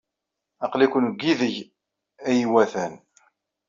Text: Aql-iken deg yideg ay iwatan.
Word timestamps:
Aql-iken 0.65 1.05
deg 1.11 1.19
yideg 1.27 1.55
ay 2.27 2.39
iwatan. 2.45 2.93